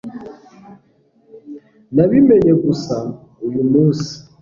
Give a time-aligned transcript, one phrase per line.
[1.95, 2.95] nabimenye gusa
[3.47, 4.11] uyu munsi